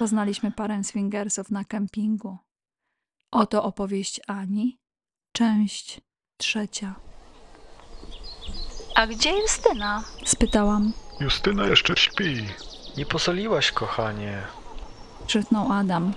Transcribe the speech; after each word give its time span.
Poznaliśmy 0.00 0.52
parę 0.52 0.84
swingersów 0.84 1.50
na 1.50 1.64
kempingu. 1.64 2.38
Oto 3.32 3.64
opowieść 3.64 4.20
Ani, 4.26 4.78
część 5.32 6.00
trzecia. 6.36 6.94
A 8.94 9.06
gdzie 9.06 9.38
Justyna? 9.40 10.04
spytałam. 10.24 10.92
Justyna 11.20 11.66
jeszcze 11.66 11.96
śpi. 11.96 12.46
Nie 12.96 13.06
posoliłaś, 13.06 13.72
kochanie. 13.72 14.42
Krzyknął 15.26 15.72
Adam. 15.72 16.12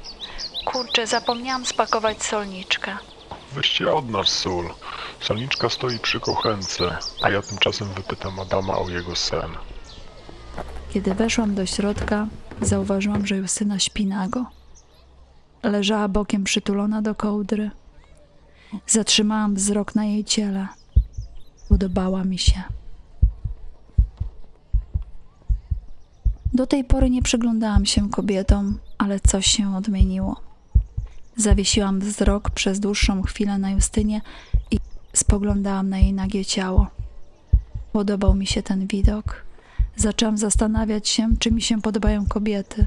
Kurczę, 0.65 1.07
zapomniałam 1.07 1.65
spakować 1.65 2.23
solniczkę. 2.23 2.97
Weźcie 3.51 3.93
od 3.93 4.09
nas 4.09 4.27
sól. 4.27 4.73
Solniczka 5.19 5.69
stoi 5.69 5.99
przy 5.99 6.19
kuchence, 6.19 6.97
a 7.23 7.29
ja 7.29 7.41
tymczasem 7.41 7.87
wypytam 7.87 8.39
Adama 8.39 8.77
o 8.77 8.89
jego 8.89 9.15
sen. 9.15 9.51
Kiedy 10.93 11.15
weszłam 11.15 11.55
do 11.55 11.65
środka, 11.65 12.27
zauważyłam, 12.61 13.27
że 13.27 13.37
Justyna 13.37 13.79
śpi 13.79 14.05
nago. 14.05 14.45
Leżała 15.63 16.07
bokiem 16.07 16.43
przytulona 16.43 17.01
do 17.01 17.15
kołdry. 17.15 17.71
Zatrzymałam 18.87 19.55
wzrok 19.55 19.95
na 19.95 20.05
jej 20.05 20.23
ciele. 20.23 20.67
Podobała 21.69 22.23
mi 22.23 22.37
się. 22.37 22.63
Do 26.53 26.67
tej 26.67 26.83
pory 26.83 27.09
nie 27.09 27.21
przyglądałam 27.21 27.85
się 27.85 28.09
kobietom, 28.09 28.79
ale 28.97 29.19
coś 29.19 29.45
się 29.45 29.75
odmieniło. 29.75 30.41
Zawiesiłam 31.35 31.99
wzrok 31.99 32.49
przez 32.49 32.79
dłuższą 32.79 33.21
chwilę 33.21 33.57
na 33.57 33.71
Justynie 33.71 34.21
i 34.71 34.79
spoglądałam 35.13 35.89
na 35.89 35.99
jej 35.99 36.13
nagie 36.13 36.45
ciało. 36.45 36.87
Podobał 37.93 38.35
mi 38.35 38.47
się 38.47 38.63
ten 38.63 38.87
widok. 38.87 39.45
Zaczęłam 39.95 40.37
zastanawiać 40.37 41.09
się, 41.09 41.29
czy 41.39 41.51
mi 41.51 41.61
się 41.61 41.81
podobają 41.81 42.25
kobiety. 42.25 42.85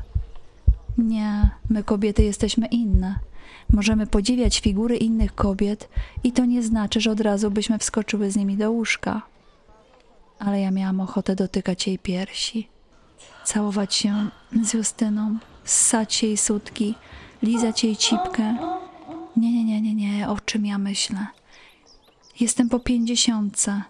Nie, 0.98 1.50
my 1.70 1.82
kobiety 1.82 2.22
jesteśmy 2.22 2.66
inne. 2.66 3.18
Możemy 3.72 4.06
podziwiać 4.06 4.60
figury 4.60 4.96
innych 4.96 5.34
kobiet 5.34 5.88
i 6.24 6.32
to 6.32 6.44
nie 6.44 6.62
znaczy, 6.62 7.00
że 7.00 7.10
od 7.10 7.20
razu 7.20 7.50
byśmy 7.50 7.78
wskoczyły 7.78 8.30
z 8.30 8.36
nimi 8.36 8.56
do 8.56 8.70
łóżka. 8.70 9.22
Ale 10.38 10.60
ja 10.60 10.70
miałam 10.70 11.00
ochotę 11.00 11.36
dotykać 11.36 11.86
jej 11.86 11.98
piersi, 11.98 12.68
całować 13.44 13.94
się 13.94 14.30
z 14.62 14.74
Justyną, 14.74 15.38
ssać 15.64 16.22
jej 16.22 16.36
sutki, 16.36 16.94
lizać 17.42 17.84
jej 17.84 17.96
cipkę. 17.96 18.56
Nie, 19.36 19.52
nie, 19.52 19.64
nie, 19.64 19.80
nie, 19.80 19.94
nie, 19.94 20.28
o 20.28 20.40
czym 20.40 20.66
ja 20.66 20.78
myślę? 20.78 21.26
Jestem 22.40 22.68
po 22.68 22.80
pięćdziesiątce. 22.80 23.82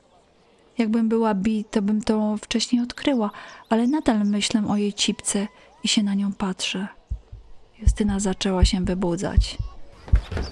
Jakbym 0.79 1.09
była 1.09 1.35
bi, 1.35 1.65
to 1.65 1.83
bym 1.83 2.03
to 2.03 2.37
wcześniej 2.37 2.83
odkryła, 2.83 3.31
ale 3.69 3.87
nadal 3.87 4.25
myślę 4.25 4.63
o 4.69 4.77
jej 4.77 4.93
cipce 4.95 5.47
i 5.85 5.89
się 5.89 6.03
na 6.03 6.15
nią 6.15 6.33
patrzę. 6.33 6.89
Justyna 7.79 8.21
zaczęła 8.21 8.65
się 8.65 8.85
wybudzać. 8.85 9.59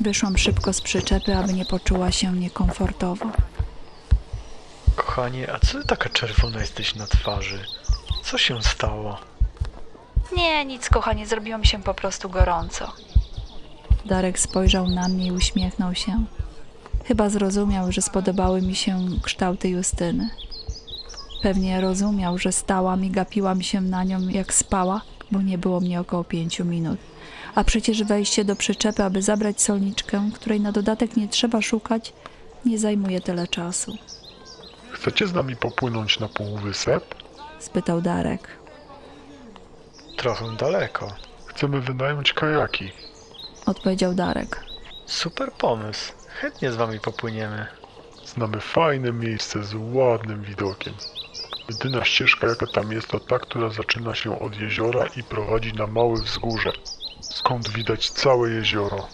Wyszłam 0.00 0.38
szybko 0.38 0.72
z 0.72 0.80
przyczepy, 0.80 1.36
aby 1.36 1.52
nie 1.52 1.64
poczuła 1.64 2.12
się 2.12 2.32
niekomfortowo. 2.32 3.26
Kochanie, 4.96 5.52
a 5.52 5.58
co 5.58 5.80
ty 5.80 5.86
taka 5.86 6.08
czerwona 6.08 6.60
jesteś 6.60 6.94
na 6.94 7.06
twarzy? 7.06 7.64
Co 8.24 8.38
się 8.38 8.62
stało? 8.62 9.18
Nie, 10.36 10.64
nic, 10.64 10.88
kochanie, 10.88 11.26
zrobiło 11.26 11.58
mi 11.58 11.66
się 11.66 11.82
po 11.82 11.94
prostu 11.94 12.30
gorąco. 12.30 12.92
Darek 14.04 14.38
spojrzał 14.38 14.86
na 14.88 15.08
mnie 15.08 15.26
i 15.26 15.32
uśmiechnął 15.32 15.94
się. 15.94 16.24
Chyba 17.04 17.28
zrozumiał, 17.28 17.92
że 17.92 18.02
spodobały 18.02 18.62
mi 18.62 18.74
się 18.74 19.00
kształty 19.22 19.68
Justyny. 19.68 20.30
Pewnie 21.42 21.80
rozumiał, 21.80 22.38
że 22.38 22.52
stałam 22.52 23.04
i 23.04 23.10
gapiłam 23.10 23.62
się 23.62 23.80
na 23.80 24.04
nią 24.04 24.28
jak 24.28 24.54
spała, 24.54 25.00
bo 25.30 25.42
nie 25.42 25.58
było 25.58 25.80
mnie 25.80 26.00
około 26.00 26.24
pięciu 26.24 26.64
minut. 26.64 26.98
A 27.54 27.64
przecież 27.64 28.04
wejście 28.04 28.44
do 28.44 28.56
przyczepy, 28.56 29.04
aby 29.04 29.22
zabrać 29.22 29.60
solniczkę, 29.60 30.30
której 30.34 30.60
na 30.60 30.72
dodatek 30.72 31.16
nie 31.16 31.28
trzeba 31.28 31.62
szukać, 31.62 32.12
nie 32.64 32.78
zajmuje 32.78 33.20
tyle 33.20 33.48
czasu. 33.48 33.96
Chcecie 34.90 35.26
z 35.26 35.32
nami 35.32 35.56
popłynąć 35.56 36.20
na 36.20 36.28
półwysep? 36.28 37.14
Spytał 37.58 38.00
Darek. 38.00 38.48
Trochę 40.16 40.56
daleko. 40.56 41.08
Chcemy 41.46 41.80
wynająć 41.80 42.32
kajaki. 42.32 42.90
Odpowiedział 43.66 44.14
Darek. 44.14 44.64
Super 45.06 45.52
pomysł. 45.52 46.12
Chętnie 46.40 46.72
z 46.72 46.76
wami 46.76 47.00
popłyniemy. 47.00 47.66
Znamy 48.24 48.60
fajne 48.60 49.12
miejsce 49.12 49.64
z 49.64 49.74
ładnym 49.74 50.42
widokiem. 50.42 50.94
Jedyna 51.68 52.04
ścieżka 52.04 52.46
jaka 52.46 52.66
tam 52.66 52.92
jest 52.92 53.08
to 53.08 53.20
ta, 53.20 53.38
która 53.38 53.68
zaczyna 53.68 54.14
się 54.14 54.40
od 54.40 54.60
jeziora 54.60 55.06
i 55.16 55.22
prowadzi 55.22 55.72
na 55.72 55.86
małe 55.86 56.14
wzgórze, 56.14 56.72
skąd 57.20 57.68
widać 57.68 58.10
całe 58.10 58.50
jezioro. 58.50 59.08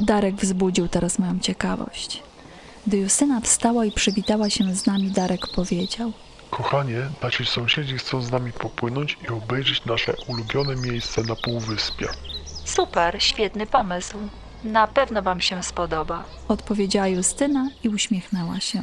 Darek 0.00 0.34
wzbudził 0.34 0.88
teraz 0.88 1.18
moją 1.18 1.40
ciekawość. 1.40 2.22
Gdy 2.86 2.96
Justyna 2.96 3.40
wstała 3.40 3.84
i 3.84 3.92
przywitała 3.92 4.50
się 4.50 4.74
z 4.74 4.86
nami, 4.86 5.10
Darek 5.10 5.46
powiedział: 5.54 6.12
Kochanie, 6.50 7.08
nasi 7.22 7.46
sąsiedzi 7.46 7.98
chcą 7.98 8.22
z 8.22 8.30
nami 8.30 8.52
popłynąć 8.52 9.18
i 9.24 9.28
obejrzeć 9.28 9.84
nasze 9.84 10.14
ulubione 10.28 10.76
miejsce 10.76 11.22
na 11.22 11.36
półwyspie. 11.36 12.08
Super, 12.64 13.22
świetny 13.22 13.66
pomysł. 13.66 14.18
Na 14.64 14.86
pewno 14.86 15.22
Wam 15.22 15.40
się 15.40 15.62
spodoba. 15.62 16.24
Odpowiedziała 16.48 17.08
Justyna 17.08 17.68
i 17.84 17.88
uśmiechnęła 17.88 18.60
się. 18.60 18.82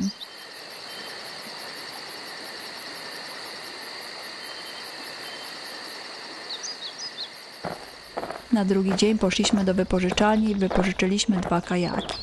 Na 8.51 8.65
drugi 8.65 8.95
dzień 8.95 9.17
poszliśmy 9.17 9.63
do 9.63 9.73
wypożyczalni 9.73 10.51
i 10.51 10.55
wypożyczyliśmy 10.55 11.37
dwa 11.37 11.61
kajaki. 11.61 12.17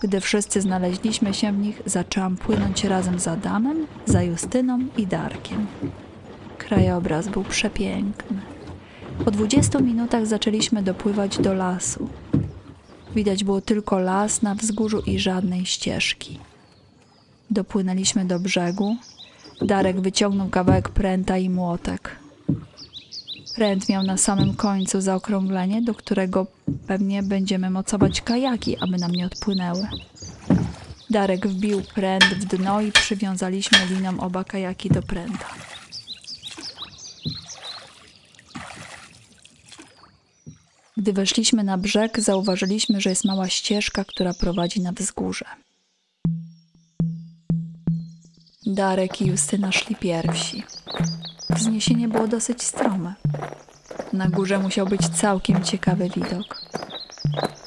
Gdy 0.00 0.20
wszyscy 0.20 0.60
znaleźliśmy 0.60 1.34
się 1.34 1.52
w 1.52 1.58
nich, 1.58 1.82
zaczęłam 1.86 2.36
płynąć 2.36 2.84
razem 2.84 3.20
z 3.20 3.28
Adamem, 3.28 3.86
za 4.06 4.22
Justyną 4.22 4.78
i 4.96 5.06
Darkiem. 5.06 5.66
Krajobraz 6.58 7.28
był 7.28 7.44
przepiękny. 7.44 8.40
Po 9.24 9.30
20 9.30 9.78
minutach 9.78 10.26
zaczęliśmy 10.26 10.82
dopływać 10.82 11.38
do 11.38 11.54
lasu. 11.54 12.08
Widać 13.16 13.44
było 13.44 13.60
tylko 13.60 13.98
las 13.98 14.42
na 14.42 14.54
wzgórzu 14.54 15.00
i 15.00 15.18
żadnej 15.18 15.66
ścieżki. 15.66 16.38
Dopłynęliśmy 17.50 18.24
do 18.24 18.40
brzegu. 18.40 18.96
Darek 19.62 20.00
wyciągnął 20.00 20.48
kawałek 20.48 20.88
pręta 20.88 21.38
i 21.38 21.50
młotek. 21.50 22.16
Pręt 23.54 23.88
miał 23.88 24.02
na 24.02 24.16
samym 24.16 24.54
końcu 24.54 25.00
zaokrąglenie, 25.00 25.82
do 25.82 25.94
którego 25.94 26.46
pewnie 26.86 27.22
będziemy 27.22 27.70
mocować 27.70 28.20
kajaki, 28.20 28.78
aby 28.78 28.98
nam 28.98 29.12
nie 29.12 29.26
odpłynęły. 29.26 29.88
Darek 31.10 31.46
wbił 31.46 31.82
pręt 31.94 32.24
w 32.24 32.44
dno 32.44 32.80
i 32.80 32.92
przywiązaliśmy 32.92 33.78
liną 33.90 34.20
oba 34.20 34.44
kajaki 34.44 34.90
do 34.90 35.02
pręta. 35.02 35.65
Gdy 41.06 41.12
weszliśmy 41.12 41.64
na 41.64 41.78
brzeg, 41.78 42.20
zauważyliśmy, 42.20 43.00
że 43.00 43.10
jest 43.10 43.24
mała 43.24 43.48
ścieżka, 43.48 44.04
która 44.04 44.34
prowadzi 44.34 44.80
na 44.80 44.92
wzgórze. 44.92 45.44
Darek 48.66 49.20
i 49.20 49.26
Justyna 49.26 49.72
szli 49.72 49.96
pierwsi. 49.96 50.64
Wzniesienie 51.50 52.08
było 52.08 52.28
dosyć 52.28 52.62
strome. 52.62 53.14
Na 54.12 54.28
górze 54.28 54.58
musiał 54.58 54.86
być 54.86 55.08
całkiem 55.08 55.64
ciekawy 55.64 56.10
widok. 56.10 56.62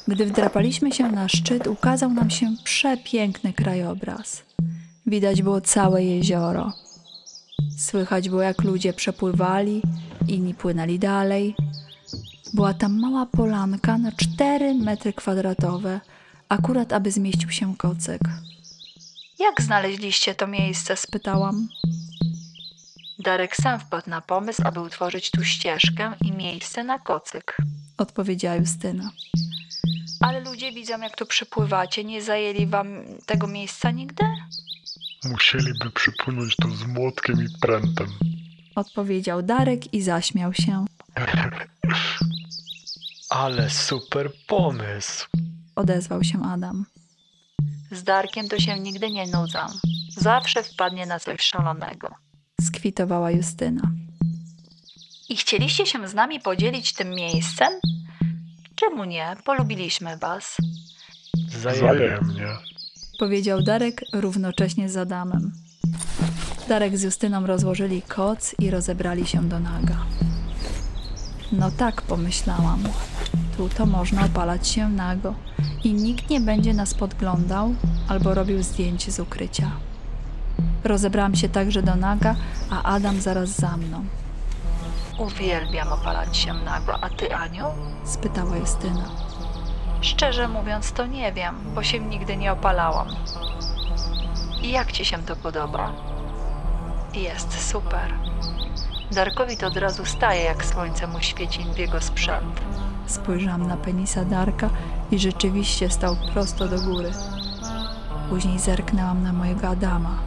Gdy 0.08 0.26
wdrapaliśmy 0.26 0.92
się 0.92 1.12
na 1.12 1.28
szczyt, 1.28 1.66
ukazał 1.66 2.10
nam 2.10 2.30
się 2.30 2.54
przepiękny 2.64 3.52
krajobraz. 3.52 4.42
Widać 5.06 5.42
było 5.42 5.60
całe 5.60 6.04
jezioro. 6.04 6.72
Słychać 7.78 8.28
było, 8.28 8.42
jak 8.42 8.62
ludzie 8.62 8.92
przepływali, 8.92 9.82
inni 10.28 10.54
płynęli 10.54 10.98
dalej. 10.98 11.54
Była 12.54 12.74
tam 12.74 13.00
mała 13.00 13.26
polanka 13.26 13.98
na 13.98 14.12
4 14.12 14.74
metry 14.74 15.12
kwadratowe, 15.12 16.00
akurat 16.48 16.92
aby 16.92 17.10
zmieścił 17.10 17.50
się 17.50 17.76
kocyk. 17.76 18.20
Jak 19.38 19.62
znaleźliście 19.62 20.34
to 20.34 20.46
miejsce? 20.46 20.96
spytałam. 20.96 21.68
Darek 23.18 23.56
sam 23.56 23.80
wpadł 23.80 24.10
na 24.10 24.20
pomysł, 24.20 24.62
aby 24.64 24.80
utworzyć 24.80 25.30
tu 25.30 25.44
ścieżkę 25.44 26.12
i 26.24 26.32
miejsce 26.32 26.84
na 26.84 26.98
kocyk, 26.98 27.56
odpowiedziała 27.98 28.56
Justyna. 28.56 29.10
Ale 30.20 30.40
ludzie 30.40 30.72
widzą, 30.72 31.00
jak 31.00 31.16
tu 31.16 31.26
przypływacie. 31.26 32.04
Nie 32.04 32.22
zajęli 32.22 32.66
wam 32.66 32.86
tego 33.26 33.46
miejsca 33.46 33.90
nigdy? 33.90 34.24
Musieliby 35.24 35.90
przypłynąć 35.94 36.56
tu 36.56 36.76
z 36.76 36.86
młotkiem 36.86 37.44
i 37.44 37.58
prętem. 37.60 38.06
Odpowiedział 38.74 39.42
Darek 39.42 39.94
i 39.94 40.02
zaśmiał 40.02 40.54
się. 40.54 40.84
Ale 43.30 43.70
super 43.70 44.30
pomysł. 44.46 45.26
Odezwał 45.76 46.24
się 46.24 46.42
Adam. 46.44 46.86
Z 47.90 48.02
Darkiem 48.02 48.48
to 48.48 48.58
się 48.60 48.80
nigdy 48.80 49.10
nie 49.10 49.26
nudzą. 49.26 49.58
Zawsze 50.16 50.62
wpadnie 50.62 51.06
na 51.06 51.20
coś 51.20 51.40
szalonego. 51.40 52.08
Skwitowała 52.60 53.30
Justyna. 53.30 53.82
I 55.28 55.36
chcieliście 55.36 55.86
się 55.86 56.08
z 56.08 56.14
nami 56.14 56.40
podzielić 56.40 56.92
tym 56.92 57.08
miejscem? 57.10 57.72
Czemu 58.74 59.04
nie? 59.04 59.36
Polubiliśmy 59.44 60.16
was. 60.16 60.56
Wzajemnie. 61.48 62.46
Powiedział 63.18 63.62
Darek 63.62 64.00
równocześnie 64.12 64.88
z 64.88 64.96
Adamem. 64.96 65.52
Darek 66.68 66.98
z 66.98 67.02
Justyną 67.02 67.46
rozłożyli 67.46 68.02
koc 68.02 68.54
i 68.58 68.70
rozebrali 68.70 69.26
się 69.26 69.48
do 69.48 69.60
naga. 69.60 70.06
No 71.52 71.70
tak, 71.70 72.02
pomyślałam. 72.02 72.82
Tu 73.56 73.68
to 73.68 73.86
można 73.86 74.24
opalać 74.24 74.68
się 74.68 74.88
nago 74.88 75.34
i 75.84 75.92
nikt 75.92 76.30
nie 76.30 76.40
będzie 76.40 76.74
nas 76.74 76.94
podglądał 76.94 77.74
albo 78.08 78.34
robił 78.34 78.62
zdjęć 78.62 79.10
z 79.12 79.20
ukrycia. 79.20 79.70
Rozebrałam 80.84 81.34
się 81.36 81.48
także 81.48 81.82
do 81.82 81.96
naga, 81.96 82.36
a 82.70 82.82
Adam 82.82 83.20
zaraz 83.20 83.48
za 83.48 83.76
mną. 83.76 84.04
Uwielbiam 85.18 85.92
opalać 85.92 86.36
się 86.36 86.54
nago, 86.54 87.04
a 87.04 87.10
ty, 87.10 87.34
Aniu? 87.34 87.64
spytała 88.04 88.56
Justyna. 88.56 89.04
Szczerze 90.00 90.48
mówiąc, 90.48 90.92
to 90.92 91.06
nie 91.06 91.32
wiem, 91.32 91.54
bo 91.74 91.82
się 91.82 91.98
nigdy 91.98 92.36
nie 92.36 92.52
opalałam. 92.52 93.08
I 94.62 94.70
jak 94.70 94.92
ci 94.92 95.04
się 95.04 95.18
to 95.18 95.36
podoba? 95.36 95.92
Jest 97.14 97.68
super. 97.70 98.14
Darkowi 99.12 99.56
to 99.56 99.66
od 99.66 99.76
razu 99.76 100.04
staje, 100.04 100.42
jak 100.42 100.64
słońce 100.64 101.06
mu 101.06 101.20
świeci 101.20 101.66
w 101.74 101.78
jego 101.78 102.00
sprzęt. 102.00 102.60
Spojrzałam 103.06 103.66
na 103.66 103.76
penisa 103.76 104.24
Darka 104.24 104.70
i 105.10 105.18
rzeczywiście 105.18 105.90
stał 105.90 106.16
prosto 106.32 106.68
do 106.68 106.80
góry. 106.80 107.10
Później 108.28 108.58
zerknęłam 108.58 109.22
na 109.22 109.32
mojego 109.32 109.68
Adama. 109.68 110.18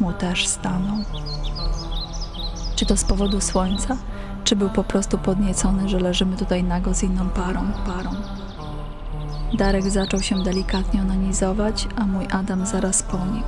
Mu 0.00 0.12
też 0.12 0.46
stanął. 0.46 0.96
Czy 2.76 2.86
to 2.86 2.96
z 2.96 3.04
powodu 3.04 3.40
słońca, 3.40 3.96
czy 4.44 4.56
był 4.56 4.70
po 4.70 4.84
prostu 4.84 5.18
podniecony, 5.18 5.88
że 5.88 5.98
leżymy 6.00 6.36
tutaj 6.36 6.64
nago 6.64 6.94
z 6.94 7.02
inną 7.02 7.28
parą, 7.28 7.72
parą? 7.86 8.10
Darek 9.54 9.90
zaczął 9.90 10.20
się 10.20 10.42
delikatnie 10.42 11.00
onanizować, 11.00 11.88
a 11.96 12.06
mój 12.06 12.26
Adam 12.30 12.66
zaraz 12.66 13.02
po 13.02 13.18
nim. 13.18 13.42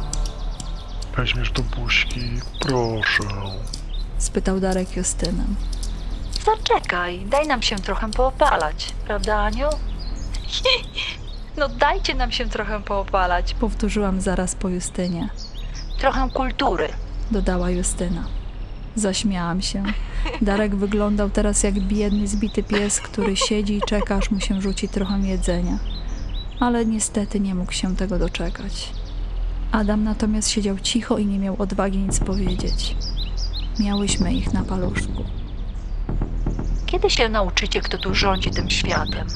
Weźmiesz 1.16 1.50
do 1.50 1.62
buźki, 1.62 2.20
proszę. 2.60 3.24
Spytał 4.30 4.60
Darek 4.60 4.96
Justynę. 4.96 5.44
Zaczekaj, 6.44 7.24
daj 7.26 7.46
nam 7.46 7.62
się 7.62 7.76
trochę 7.76 8.10
poopalać, 8.10 8.94
prawda 9.06 9.36
Aniu? 9.36 9.68
No 11.56 11.68
dajcie 11.68 12.14
nam 12.14 12.32
się 12.32 12.46
trochę 12.46 12.82
poopalać, 12.82 13.54
powtórzyłam 13.54 14.20
zaraz 14.20 14.54
po 14.54 14.68
Justynie. 14.68 15.28
Trochę 15.98 16.28
kultury, 16.34 16.88
dodała 17.30 17.70
Justyna. 17.70 18.24
Zaśmiałam 18.94 19.62
się. 19.62 19.82
Darek 20.42 20.76
wyglądał 20.76 21.30
teraz 21.30 21.62
jak 21.62 21.80
biedny, 21.80 22.28
zbity 22.28 22.62
pies, 22.62 23.00
który 23.00 23.36
siedzi 23.36 23.76
i 23.76 23.82
czeka, 23.82 24.16
aż 24.16 24.30
mu 24.30 24.40
się 24.40 24.62
rzuci 24.62 24.88
trochę 24.88 25.18
jedzenia. 25.18 25.78
Ale 26.60 26.86
niestety 26.86 27.40
nie 27.40 27.54
mógł 27.54 27.72
się 27.72 27.96
tego 27.96 28.18
doczekać. 28.18 28.92
Adam 29.72 30.04
natomiast 30.04 30.50
siedział 30.50 30.78
cicho 30.78 31.18
i 31.18 31.26
nie 31.26 31.38
miał 31.38 31.56
odwagi 31.58 31.98
nic 31.98 32.20
powiedzieć. 32.20 32.96
Miałyśmy 33.80 34.34
ich 34.34 34.52
na 34.52 34.62
paluszku. 34.62 35.24
Kiedy 36.86 37.10
się 37.10 37.28
nauczycie, 37.28 37.80
kto 37.80 37.98
tu 37.98 38.14
rządzi 38.14 38.50
tym 38.50 38.70
światem? 38.70 39.26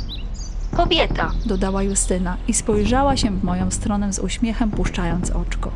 Kobieta, 0.77 1.33
dodała 1.47 1.83
Justyna 1.83 2.37
i 2.49 2.55
spojrzała 2.55 3.17
się 3.17 3.31
w 3.31 3.45
moją 3.45 3.71
stronę 3.71 4.13
z 4.13 4.19
uśmiechem, 4.19 4.71
puszczając 4.71 5.31
oczko. 5.31 5.71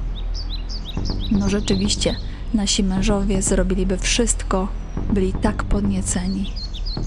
No 1.31 1.49
rzeczywiście, 1.49 2.17
nasi 2.55 2.85
mężowie 2.85 3.43
zrobiliby 3.43 3.99
wszystko, 3.99 4.69
byli 5.13 5.33
tak 5.33 5.65
podnieceni. 5.65 6.53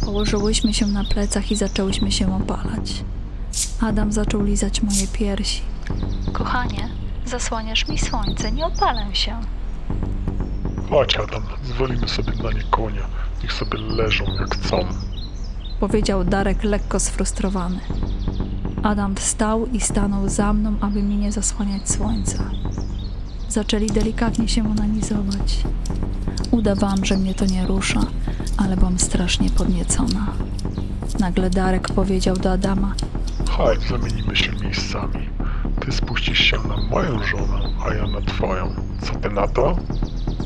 Położyłyśmy 0.06 0.74
się 0.74 0.88
na 0.88 1.04
plecach 1.04 1.52
i 1.52 1.56
zaczęłyśmy 1.56 2.12
się 2.12 2.36
opalać. 2.36 3.04
Adam 3.82 4.12
zaczął 4.12 4.44
lizać 4.44 4.82
moje 4.82 5.08
piersi. 5.08 5.62
Kochanie, 6.34 6.90
zasłaniasz 7.26 7.88
mi 7.88 7.98
słońce, 7.98 8.52
nie 8.52 8.66
opalę 8.66 9.06
się. 9.14 9.40
Chodź 10.90 11.18
Adam, 11.18 11.44
zwolimy 11.64 12.08
sobie 12.10 12.32
na 12.44 12.52
nie 12.52 12.64
konia. 12.64 13.02
Niech 13.44 13.54
sobie 13.54 13.78
leżą 13.78 14.26
jak 14.40 14.56
chcą. 14.56 14.86
powiedział 15.80 16.24
Darek 16.24 16.64
lekko 16.64 17.00
sfrustrowany. 17.00 17.80
Adam 18.84 19.16
wstał 19.16 19.66
i 19.68 19.82
stanął 19.82 20.30
za 20.30 20.54
mną, 20.54 20.76
aby 20.82 21.04
mi 21.04 21.18
nie 21.18 21.32
zasłaniać 21.32 21.90
słońca. 21.90 22.44
Zaczęli 23.50 23.88
delikatnie 23.88 24.48
się 24.48 24.72
onanizować. 24.72 25.64
Udawałam, 26.52 27.06
że 27.06 27.18
mnie 27.18 27.34
to 27.34 27.46
nie 27.46 27.66
rusza, 27.68 28.00
ale 28.58 28.78
byłam 28.78 29.00
strasznie 29.00 29.50
podniecona. 29.50 30.28
Nagle 31.20 31.50
Darek 31.50 31.88
powiedział 31.90 32.36
do 32.38 32.52
Adama: 32.52 32.94
Chodź, 33.50 33.80
zamienimy 33.90 34.36
się 34.36 34.52
miejscami. 34.52 35.30
Ty 35.80 35.92
spuścisz 35.92 36.40
się 36.40 36.58
na 36.68 36.78
moją 36.90 37.24
żonę, 37.24 37.60
a 37.86 37.94
ja 37.94 38.08
na 38.08 38.22
twoją. 38.22 38.76
Co 39.02 39.16
ty 39.16 39.30
na 39.30 39.48
to? 39.48 39.78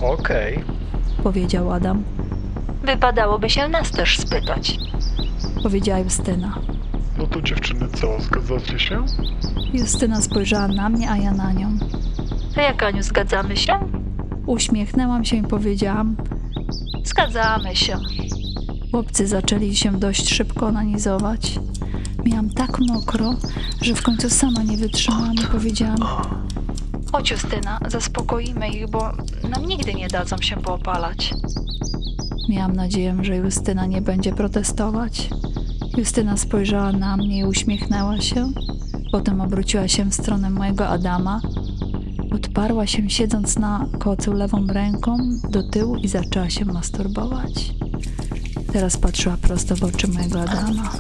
Okej. 0.01 0.63
Powiedział 1.24 1.71
Adam. 1.71 2.03
Wypadałoby 2.83 3.50
się 3.50 3.68
nas 3.68 3.92
też 3.92 4.19
spytać, 4.19 4.77
powiedziała 5.63 6.00
Justyna. 6.00 6.59
No 7.18 7.27
to 7.27 7.42
dziewczyny 7.42 7.88
co, 7.88 8.21
zgadzacie 8.21 8.80
się? 8.80 9.06
Justyna 9.74 10.21
spojrzała 10.21 10.68
na 10.68 10.89
mnie, 10.89 11.12
a 11.12 11.18
ja 11.18 11.31
na 11.31 11.51
nią. 11.53 11.77
To 12.56 12.62
jak, 12.62 12.83
Aniu, 12.83 13.03
zgadzamy 13.03 13.57
się? 13.57 13.74
Uśmiechnęłam 14.45 15.25
się 15.25 15.36
i 15.38 15.44
powiedziałam: 15.44 16.15
Zgadzamy 17.03 17.75
się. 17.75 17.97
Chłopcy 18.92 19.27
zaczęli 19.27 19.75
się 19.75 19.92
dość 19.92 20.30
szybko 20.33 20.65
onanizować. 20.68 21.59
Miałam 22.25 22.50
tak 22.50 22.80
mokro, 22.80 23.33
że 23.81 23.95
w 23.95 24.01
końcu 24.01 24.30
sama 24.30 24.63
nie 24.63 24.77
wytrzymałam 24.77 25.33
i 25.33 25.47
powiedziałam: 25.51 25.97
Chodź, 27.12 27.31
Justyna, 27.31 27.80
zaspokoimy 27.88 28.69
ich, 28.69 28.90
bo 28.90 29.12
nam 29.50 29.66
nigdy 29.66 29.94
nie 29.94 30.07
dadzą 30.07 30.38
się 30.38 30.57
poopalać. 30.57 31.34
Miałam 32.50 32.75
nadzieję, 32.75 33.18
że 33.22 33.36
Justyna 33.36 33.86
nie 33.86 34.02
będzie 34.02 34.34
protestować. 34.34 35.30
Justyna 35.98 36.38
spojrzała 36.38 36.92
na 36.92 37.18
mnie 37.18 37.40
i 37.40 37.46
uśmiechnęła 37.46 38.22
się. 38.22 38.52
Potem 39.12 39.42
obróciła 39.42 39.88
się 39.88 40.06
w 40.06 40.13
stronę 40.13 40.50
mojego 40.50 40.88
Adama. 40.88 41.42
Odparła 42.36 42.88
się 42.88 43.10
siedząc 43.10 43.57
na 43.57 43.85
kocu 44.00 44.33
lewą 44.33 44.68
ręką 44.68 45.18
do 45.50 45.64
tyłu 45.64 45.95
i 45.95 46.07
zaczęła 46.07 46.50
się 46.50 46.66
masturbować. 46.66 47.74
Teraz 48.74 48.97
patrzyła 48.97 49.38
prosto 49.38 49.76
w 49.76 49.83
oczy 49.83 50.07
mojego 50.07 50.42
Adama. 50.42 50.92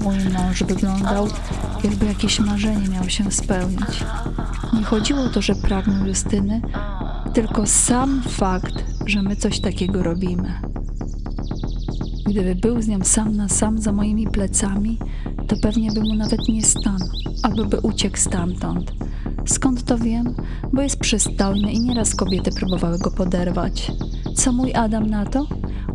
Mój 0.00 0.16
mąż 0.18 0.62
wyglądał, 0.62 1.28
jakby 1.84 2.06
jakieś 2.06 2.40
marzenie 2.40 2.88
miało 2.88 3.08
się 3.08 3.32
spełnić. 3.32 4.04
Nie 4.72 4.84
chodziło 4.84 5.20
o 5.20 5.28
to, 5.28 5.42
że 5.42 5.54
pragnął 5.54 6.06
Justyny, 6.06 6.60
tylko 7.34 7.66
sam 7.66 8.22
fakt, 8.28 8.84
że 9.06 9.22
my 9.22 9.36
coś 9.36 9.60
takiego 9.60 10.02
robimy. 10.02 10.52
Gdyby 12.26 12.54
był 12.54 12.82
z 12.82 12.88
nią 12.88 12.98
sam 13.02 13.36
na 13.36 13.48
sam 13.48 13.78
za 13.78 13.92
moimi 13.92 14.26
plecami, 14.26 14.98
to 15.48 15.56
pewnie 15.56 15.92
by 15.92 16.00
mu 16.00 16.14
nawet 16.14 16.48
nie 16.48 16.62
stanął, 16.62 17.08
albo 17.42 17.64
by 17.64 17.80
uciekł 17.80 18.16
stamtąd. 18.16 18.92
Skąd 19.46 19.84
to 19.84 19.98
wiem? 19.98 20.34
Bo 20.72 20.82
jest 20.82 21.00
przystojny 21.00 21.72
i 21.72 21.80
nieraz 21.80 22.14
kobiety 22.14 22.50
próbowały 22.52 22.98
go 22.98 23.10
poderwać. 23.10 23.92
Co 24.34 24.52
mój 24.52 24.74
Adam 24.74 25.06
na 25.06 25.26
to? 25.26 25.46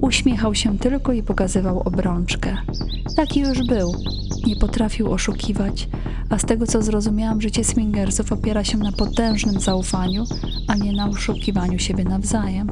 Uśmiechał 0.02 0.56
się 0.56 0.78
tylko 0.78 1.14
i 1.14 1.24
pokazywał 1.24 1.80
obrączkę. 1.80 2.58
Taki 3.16 3.40
już 3.40 3.68
był. 3.68 3.94
Nie 4.48 4.56
potrafił 4.56 5.12
oszukiwać, 5.12 5.88
a 6.30 6.38
z 6.38 6.42
tego 6.42 6.68
co 6.68 6.82
zrozumiałam, 6.82 7.42
życie 7.42 7.64
swingersów 7.64 8.32
opiera 8.32 8.64
się 8.64 8.78
na 8.78 8.92
potężnym 8.92 9.60
zaufaniu, 9.60 10.24
a 10.68 10.76
nie 10.76 10.94
na 10.94 11.10
oszukiwaniu 11.10 11.80
siebie 11.80 12.04
nawzajem. 12.04 12.68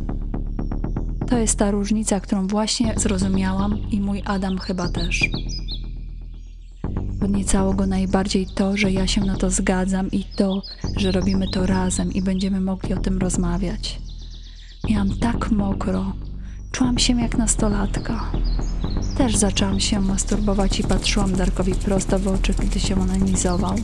To 1.30 1.38
jest 1.38 1.60
ta 1.60 1.72
różnica, 1.72 2.20
którą 2.20 2.48
właśnie 2.48 2.94
zrozumiałam 2.98 3.92
i 3.92 4.02
mój 4.02 4.22
Adam 4.26 4.58
chyba 4.58 4.90
też. 4.90 5.30
Podniecało 7.20 7.74
go 7.74 7.88
najbardziej 7.88 8.48
to, 8.56 8.78
że 8.78 8.92
ja 8.92 9.08
się 9.08 9.22
na 9.22 9.38
to 9.38 9.50
zgadzam 9.50 10.12
i 10.12 10.24
to, 10.24 10.62
że 10.98 11.12
robimy 11.12 11.48
to 11.48 11.66
razem 11.66 12.14
i 12.14 12.22
będziemy 12.22 12.62
mogli 12.62 12.94
o 12.94 12.98
tym 12.98 13.18
rozmawiać. 13.18 14.00
Miałam 14.90 15.10
tak 15.10 15.52
mokro, 15.52 16.14
czułam 16.76 17.00
się 17.00 17.22
jak 17.22 17.38
nastolatka. 17.38 18.32
Też 19.18 19.36
zaczęłam 19.36 19.80
się 19.80 20.00
masturbować 20.00 20.80
i 20.80 20.84
patrzyłam 20.84 21.32
Darkowi 21.32 21.76
prosto 21.76 22.20
w 22.20 22.28
oczy, 22.28 22.54
gdy 22.54 22.80
się 22.80 23.02
onanizował. 23.02 23.76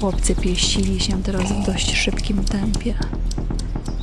Chłopcy 0.00 0.34
pieścili 0.34 1.00
się 1.00 1.22
teraz 1.22 1.52
w 1.52 1.66
dość 1.66 1.96
szybkim 1.96 2.44
tempie. 2.44 2.94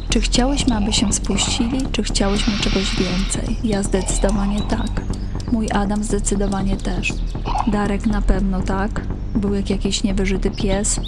Czy 0.10 0.22
chciałyśmy, 0.22 0.76
aby 0.76 0.94
się 0.94 1.14
spuścili, 1.14 1.80
czy 1.92 2.04
chciałyśmy 2.04 2.54
czegoś 2.54 2.96
więcej? 2.96 3.58
Ja 3.64 3.84
zdecydowanie 3.84 4.62
tak. 4.62 5.02
Mój 5.52 5.68
Adam 5.72 6.04
zdecydowanie 6.04 6.78
też. 6.78 7.14
Darek 7.68 8.06
na 8.06 8.22
pewno 8.22 8.62
tak. 8.62 9.02
Był 9.36 9.54
jak 9.54 9.70
jakiś 9.70 10.04
niewyżyty 10.04 10.52
pies. 10.52 11.00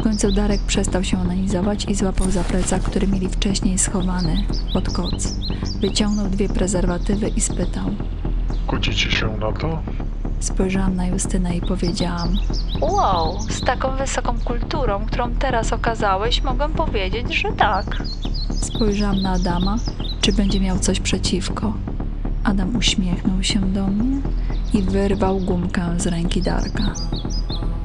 W 0.00 0.02
końcu 0.02 0.32
Darek 0.32 0.60
przestał 0.60 1.04
się 1.04 1.20
onanizować 1.20 1.84
i 1.84 1.94
złapał 1.94 2.30
za 2.30 2.44
plecak, 2.44 2.82
który 2.82 3.08
mieli 3.08 3.28
wcześniej 3.28 3.78
schowany 3.78 4.44
pod 4.72 4.88
koc. 4.90 5.34
Wyciągnął 5.80 6.26
dwie 6.26 6.48
prezerwatywy 6.48 7.28
i 7.28 7.40
spytał. 7.40 7.84
Godzicie 8.68 9.10
się 9.10 9.36
na 9.36 9.52
to? 9.52 9.82
Spojrzałam 10.40 10.96
na 10.96 11.06
Justynę 11.06 11.56
i 11.56 11.60
powiedziałam: 11.60 12.28
Wow, 12.80 13.40
z 13.50 13.60
taką 13.60 13.96
wysoką 13.96 14.34
kulturą, 14.44 15.06
którą 15.06 15.34
teraz 15.34 15.72
okazałeś, 15.72 16.42
mogę 16.42 16.68
powiedzieć, 16.68 17.34
że 17.34 17.52
tak. 17.52 18.02
Spojrzałam 18.50 19.22
na 19.22 19.32
Adama, 19.32 19.76
czy 20.20 20.32
będzie 20.32 20.60
miał 20.60 20.78
coś 20.78 21.00
przeciwko. 21.00 21.72
Adam 22.44 22.76
uśmiechnął 22.76 23.42
się 23.42 23.60
do 23.60 23.86
mnie 23.86 24.20
i 24.74 24.82
wyrwał 24.82 25.40
gumkę 25.40 25.94
z 25.96 26.06
ręki 26.06 26.42
Darka. 26.42 26.94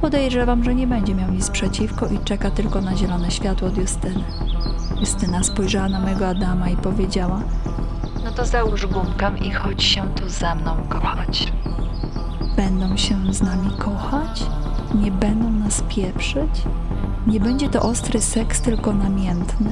Podejrzewam, 0.02 0.64
że 0.64 0.74
nie 0.74 0.86
będzie 0.86 1.14
miał 1.14 1.30
nic 1.30 1.50
przeciwko 1.50 2.06
i 2.06 2.18
czeka 2.18 2.50
tylko 2.50 2.80
na 2.80 2.96
zielone 2.96 3.30
światło 3.30 3.68
od 3.68 3.76
Justyny. 3.76 4.24
Justyna 5.00 5.42
spojrzała 5.42 5.88
na 5.88 6.00
mego 6.00 6.28
Adama 6.28 6.68
i 6.68 6.76
powiedziała: 6.76 7.40
No 8.24 8.32
to 8.32 8.44
załóż 8.44 8.86
gumkę 8.86 9.30
i 9.44 9.50
chodź 9.50 9.82
się 9.82 10.02
tu 10.14 10.28
ze 10.28 10.54
mną 10.54 10.76
kochać. 10.88 11.52
Będą 12.56 12.96
się 12.96 13.34
z 13.34 13.42
nami 13.42 13.70
kochać? 13.78 14.42
Nie 14.94 15.10
będą 15.10 15.50
nas 15.50 15.82
pieprzyć? 15.88 16.62
Nie 17.26 17.40
będzie 17.40 17.68
to 17.68 17.82
ostry 17.82 18.20
seks, 18.20 18.60
tylko 18.60 18.92
namiętny? 18.92 19.70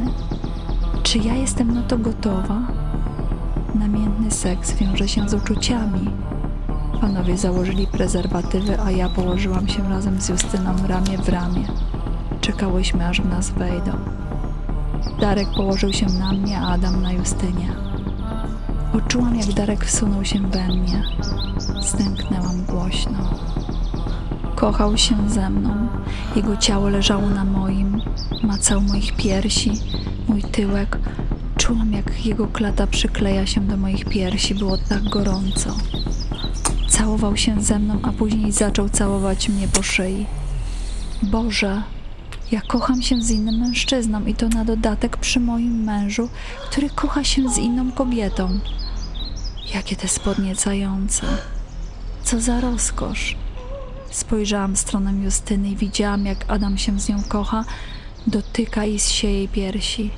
Czy 1.02 1.18
ja 1.18 1.34
jestem 1.34 1.74
na 1.74 1.82
to 1.82 1.98
gotowa? 1.98 2.60
Namiętny 3.74 4.30
seks 4.30 4.72
wiąże 4.74 5.08
się 5.08 5.28
z 5.28 5.34
uczuciami. 5.34 6.10
Panowie 7.00 7.38
założyli 7.38 7.86
prezerwatywy, 7.86 8.80
a 8.80 8.90
ja 8.90 9.08
położyłam 9.08 9.68
się 9.68 9.88
razem 9.88 10.20
z 10.20 10.28
Justyną 10.28 10.74
ramię 10.88 11.18
w 11.18 11.28
ramię. 11.28 11.68
Czekałyśmy, 12.40 13.06
aż 13.06 13.20
w 13.20 13.28
nas 13.28 13.50
wejdą. 13.50 13.92
Darek 15.20 15.48
położył 15.56 15.92
się 15.92 16.06
na 16.06 16.32
mnie, 16.32 16.58
a 16.58 16.68
Adam 16.68 17.02
na 17.02 17.12
Justynie. 17.12 17.72
Poczułam, 18.92 19.36
jak 19.36 19.52
Darek 19.52 19.84
wsunął 19.84 20.24
się 20.24 20.38
we 20.38 20.68
mnie. 20.68 21.02
Stęknęłam 21.82 22.64
głośno. 22.64 23.18
Kochał 24.54 24.96
się 24.96 25.30
ze 25.30 25.50
mną. 25.50 25.88
Jego 26.36 26.56
ciało 26.56 26.88
leżało 26.88 27.28
na 27.28 27.44
moim, 27.44 28.00
macał 28.42 28.80
moich 28.80 29.16
piersi, 29.16 29.72
mój 30.28 30.42
tyłek. 30.42 30.98
Czułam, 31.56 31.92
jak 31.92 32.26
jego 32.26 32.46
klata 32.46 32.86
przykleja 32.86 33.46
się 33.46 33.60
do 33.60 33.76
moich 33.76 34.04
piersi. 34.04 34.54
Było 34.54 34.78
tak 34.88 35.02
gorąco. 35.02 35.70
Całował 36.90 37.36
się 37.36 37.62
ze 37.62 37.78
mną, 37.78 37.98
a 38.02 38.12
później 38.12 38.52
zaczął 38.52 38.88
całować 38.88 39.48
mnie 39.48 39.68
po 39.68 39.82
szyi. 39.82 40.26
Boże, 41.22 41.82
ja 42.52 42.60
kocham 42.60 43.02
się 43.02 43.22
z 43.22 43.30
innym 43.30 43.60
mężczyzną 43.60 44.26
i 44.26 44.34
to 44.34 44.48
na 44.48 44.64
dodatek 44.64 45.16
przy 45.16 45.40
moim 45.40 45.84
mężu, 45.84 46.28
który 46.70 46.90
kocha 46.90 47.24
się 47.24 47.48
z 47.48 47.58
inną 47.58 47.92
kobietą. 47.92 48.60
Jakie 49.74 49.96
te 49.96 50.08
spodniecające. 50.08 51.26
Co 52.22 52.40
za 52.40 52.60
rozkosz. 52.60 53.36
Spojrzałam 54.10 54.76
w 54.76 54.78
stronę 54.78 55.12
Justyny 55.24 55.68
i 55.68 55.76
widziałam, 55.76 56.26
jak 56.26 56.44
Adam 56.48 56.78
się 56.78 57.00
z 57.00 57.08
nią 57.08 57.22
kocha, 57.28 57.64
dotyka 58.26 58.84
i 58.84 58.98
zsie 58.98 59.28
jej 59.28 59.48
piersi. 59.48 60.10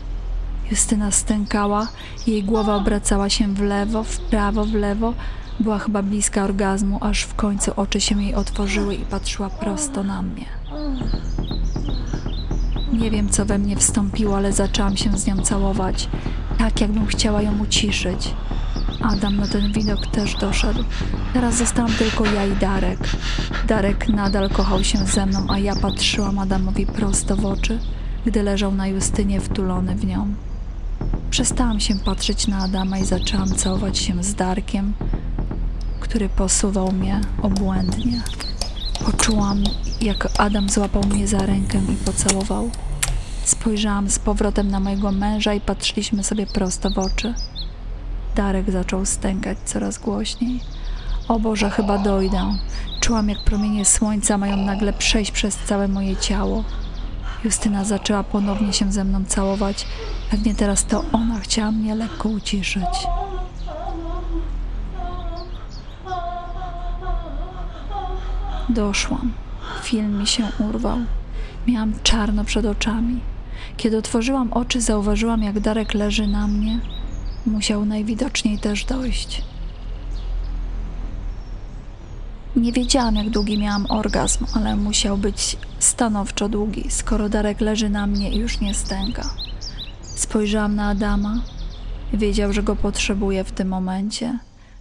Justyna 0.70 1.10
stękała, 1.10 1.88
jej 2.26 2.44
głowa 2.44 2.76
obracała 2.76 3.30
się 3.30 3.54
w 3.54 3.60
lewo, 3.60 4.04
w 4.04 4.18
prawo, 4.18 4.64
w 4.64 4.74
lewo. 4.74 5.14
Była 5.60 5.78
chyba 5.78 6.02
bliska 6.02 6.44
orgazmu, 6.44 6.98
aż 7.00 7.22
w 7.22 7.34
końcu 7.34 7.72
oczy 7.76 8.00
się 8.00 8.22
jej 8.22 8.34
otworzyły 8.34 8.94
i 8.94 9.04
patrzyła 9.04 9.50
prosto 9.50 10.02
na 10.02 10.22
mnie. 10.22 10.44
Nie 12.92 13.10
wiem, 13.10 13.28
co 13.28 13.44
we 13.44 13.58
mnie 13.58 13.76
wstąpiło, 13.76 14.36
ale 14.36 14.52
zaczęłam 14.52 14.96
się 14.96 15.18
z 15.18 15.26
nią 15.26 15.42
całować, 15.42 16.08
tak 16.58 16.80
jakbym 16.80 17.06
chciała 17.06 17.42
ją 17.42 17.58
uciszyć. 17.58 18.34
Adam 19.02 19.36
na 19.36 19.46
ten 19.46 19.72
widok 19.72 20.06
też 20.06 20.34
doszedł. 20.34 20.84
Teraz 21.32 21.54
zostałam 21.54 21.92
tylko 21.92 22.24
ja 22.24 22.46
i 22.46 22.56
Darek. 22.56 23.08
Darek 23.68 24.08
nadal 24.08 24.50
kochał 24.50 24.84
się 24.84 24.98
ze 24.98 25.26
mną, 25.26 25.46
a 25.48 25.58
ja 25.58 25.76
patrzyłam 25.76 26.38
Adamowi 26.38 26.86
prosto 26.86 27.36
w 27.36 27.46
oczy, 27.46 27.78
gdy 28.26 28.42
leżał 28.42 28.72
na 28.72 28.86
Justynie 28.86 29.40
wtulony 29.40 29.94
w 29.94 30.06
nią. 30.06 30.34
Przestałam 31.30 31.80
się 31.80 31.94
patrzeć 31.98 32.46
na 32.46 32.58
Adama 32.58 32.98
i 32.98 33.04
zaczęłam 33.04 33.54
całować 33.54 33.98
się 33.98 34.24
z 34.24 34.34
Darkiem, 34.34 34.92
który 36.12 36.28
posuwał 36.28 36.92
mnie 36.92 37.20
obłędnie. 37.42 38.22
Poczułam, 39.06 39.64
jak 40.00 40.28
Adam 40.38 40.68
złapał 40.68 41.02
mnie 41.02 41.28
za 41.28 41.38
rękę 41.38 41.78
i 41.78 42.04
pocałował. 42.04 42.70
Spojrzałam 43.44 44.10
z 44.10 44.18
powrotem 44.18 44.70
na 44.70 44.80
mojego 44.80 45.12
męża 45.12 45.54
i 45.54 45.60
patrzyliśmy 45.60 46.24
sobie 46.24 46.46
prosto 46.46 46.90
w 46.90 46.98
oczy. 46.98 47.34
Darek 48.34 48.70
zaczął 48.70 49.06
stękać 49.06 49.58
coraz 49.64 49.98
głośniej. 49.98 50.60
O 51.28 51.38
Boże, 51.38 51.70
chyba 51.70 51.98
dojdę. 51.98 52.54
Czułam, 53.00 53.28
jak 53.28 53.44
promienie 53.44 53.84
słońca 53.84 54.38
mają 54.38 54.56
nagle 54.56 54.92
przejść 54.92 55.30
przez 55.30 55.56
całe 55.56 55.88
moje 55.88 56.16
ciało. 56.16 56.64
Justyna 57.44 57.84
zaczęła 57.84 58.24
ponownie 58.24 58.72
się 58.72 58.92
ze 58.92 59.04
mną 59.04 59.24
całować. 59.24 59.86
Pewnie 60.30 60.54
teraz 60.54 60.86
to 60.86 61.04
ona 61.12 61.40
chciała 61.40 61.72
mnie 61.72 61.94
lekko 61.94 62.28
uciszyć. 62.28 63.06
Doszłam. 68.74 69.32
Film 69.82 70.18
mi 70.18 70.26
się 70.26 70.48
urwał. 70.58 70.98
Miałam 71.66 71.92
czarno 72.02 72.44
przed 72.44 72.66
oczami. 72.66 73.20
Kiedy 73.76 73.98
otworzyłam 73.98 74.52
oczy, 74.52 74.80
zauważyłam, 74.80 75.42
jak 75.42 75.60
Darek 75.60 75.94
leży 75.94 76.26
na 76.26 76.46
mnie. 76.46 76.80
Musiał 77.46 77.84
najwidoczniej 77.84 78.58
też 78.58 78.84
dojść. 78.84 79.42
Nie 82.56 82.72
wiedziałam, 82.72 83.16
jak 83.16 83.30
długi 83.30 83.58
miałam 83.58 83.86
orgazm, 83.88 84.46
ale 84.54 84.76
musiał 84.76 85.18
być 85.18 85.56
stanowczo 85.78 86.48
długi, 86.48 86.90
skoro 86.90 87.28
Darek 87.28 87.60
leży 87.60 87.88
na 87.88 88.06
mnie 88.06 88.30
i 88.30 88.38
już 88.38 88.60
nie 88.60 88.74
stęka. 88.74 89.22
Spojrzałam 90.02 90.74
na 90.74 90.88
Adama. 90.88 91.42
Wiedział, 92.12 92.52
że 92.52 92.62
go 92.62 92.76
potrzebuję 92.76 93.44
w 93.44 93.52
tym 93.52 93.68
momencie, 93.68 94.38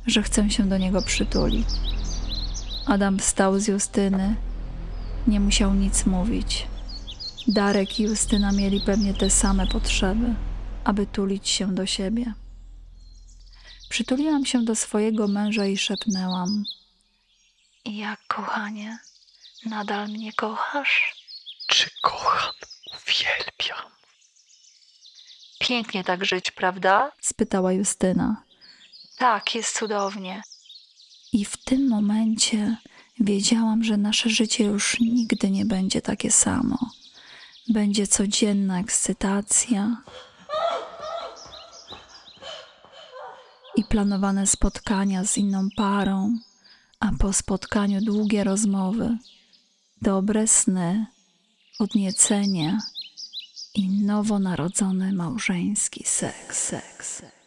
że 0.07 0.23
chcę 0.23 0.49
się 0.49 0.63
do 0.63 0.77
niego 0.77 1.01
przytulić. 1.01 1.67
Adam 2.91 3.19
wstał 3.19 3.59
z 3.59 3.67
Justyny. 3.67 4.35
Nie 5.27 5.39
musiał 5.39 5.73
nic 5.73 6.05
mówić. 6.05 6.67
Darek 7.47 7.99
i 7.99 8.03
Justyna 8.03 8.51
mieli 8.51 8.81
pewnie 8.81 9.13
te 9.13 9.29
same 9.29 9.67
potrzeby, 9.67 10.35
aby 10.83 11.05
tulić 11.07 11.49
się 11.49 11.75
do 11.75 11.85
siebie. 11.85 12.33
Przytuliłam 13.89 14.45
się 14.45 14.65
do 14.65 14.75
swojego 14.75 15.27
męża 15.27 15.65
i 15.65 15.77
szepnęłam: 15.77 16.63
Jak, 17.85 18.19
kochanie, 18.27 18.99
nadal 19.65 20.09
mnie 20.09 20.33
kochasz? 20.33 21.15
Czy 21.67 21.89
kocham? 22.01 22.53
Uwielbiam. 22.93 23.91
Pięknie 25.59 26.03
tak 26.03 26.25
żyć, 26.25 26.51
prawda? 26.51 27.11
spytała 27.21 27.73
Justyna. 27.73 28.43
Tak, 29.17 29.55
jest 29.55 29.77
cudownie. 29.77 30.41
I 31.31 31.45
w 31.45 31.57
tym 31.57 31.87
momencie 31.87 32.77
wiedziałam, 33.19 33.83
że 33.83 33.97
nasze 33.97 34.29
życie 34.29 34.63
już 34.63 34.99
nigdy 34.99 35.51
nie 35.51 35.65
będzie 35.65 36.01
takie 36.01 36.31
samo. 36.31 36.77
Będzie 37.69 38.07
codzienna 38.07 38.79
ekscytacja 38.79 40.03
i 43.75 43.83
planowane 43.83 44.47
spotkania 44.47 45.25
z 45.25 45.37
inną 45.37 45.69
parą, 45.75 46.37
a 46.99 47.11
po 47.19 47.33
spotkaniu 47.33 48.01
długie 48.01 48.43
rozmowy, 48.43 49.17
dobre 50.01 50.47
sny, 50.47 51.05
podniecenie 51.77 52.77
i 53.75 53.89
nowonarodzony 53.89 55.13
małżeński 55.13 56.03
seks. 56.05 56.63
seks. 56.63 57.40